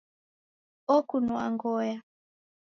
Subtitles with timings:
[0.95, 1.97] Okunua ngoya